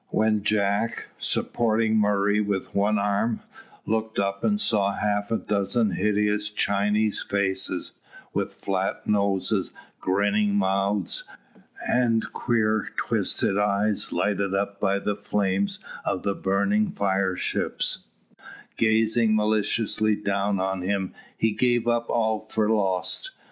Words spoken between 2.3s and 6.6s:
with one arm, looked up and saw half a dozen hideous